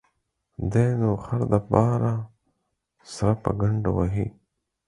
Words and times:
دى 0.71 0.85
نو 0.99 1.11
خر 1.23 1.41
د 1.51 1.53
باره 1.71 2.13
سره 3.15 3.33
په 3.43 3.49
گڼده 3.61 3.89
وهي. 3.97 4.27